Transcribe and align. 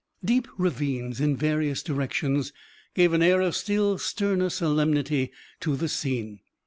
Deep 0.25 0.47
ravines, 0.57 1.21
in 1.21 1.37
various 1.37 1.83
directions, 1.83 2.51
gave 2.95 3.13
an 3.13 3.21
air 3.21 3.39
of 3.39 3.55
still 3.55 3.99
sterner 3.99 4.49
solemnity 4.49 5.31
to 5.59 5.75
the 5.75 5.87
scene. 5.87 6.39